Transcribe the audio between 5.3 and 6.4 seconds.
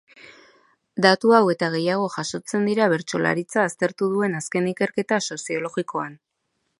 soziologikoan.